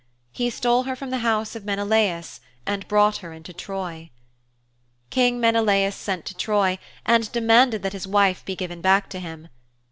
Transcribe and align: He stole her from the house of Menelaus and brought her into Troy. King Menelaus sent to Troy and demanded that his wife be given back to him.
He 0.31 0.49
stole 0.49 0.85
her 0.85 0.95
from 0.95 1.11
the 1.11 1.19
house 1.19 1.55
of 1.55 1.63
Menelaus 1.63 2.39
and 2.65 2.87
brought 2.87 3.17
her 3.17 3.33
into 3.33 3.53
Troy. 3.53 4.09
King 5.11 5.39
Menelaus 5.39 5.93
sent 5.93 6.25
to 6.25 6.33
Troy 6.35 6.79
and 7.05 7.31
demanded 7.31 7.83
that 7.83 7.93
his 7.93 8.07
wife 8.07 8.43
be 8.43 8.55
given 8.55 8.81
back 8.81 9.11
to 9.11 9.19
him. 9.19 9.49